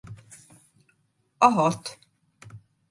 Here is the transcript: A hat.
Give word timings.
A 1.49 1.51
hat. 1.59 1.95